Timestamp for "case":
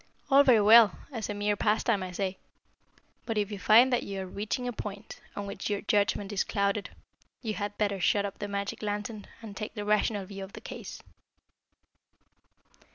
10.61-11.03